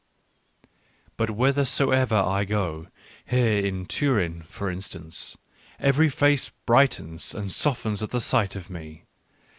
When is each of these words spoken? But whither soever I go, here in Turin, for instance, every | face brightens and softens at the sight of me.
But 1.15 1.29
whither 1.29 1.63
soever 1.63 2.15
I 2.15 2.43
go, 2.43 2.87
here 3.23 3.63
in 3.63 3.85
Turin, 3.85 4.41
for 4.47 4.67
instance, 4.71 5.37
every 5.79 6.09
| 6.09 6.09
face 6.09 6.49
brightens 6.65 7.35
and 7.35 7.51
softens 7.51 8.01
at 8.01 8.09
the 8.09 8.19
sight 8.19 8.55
of 8.55 8.67
me. 8.67 9.03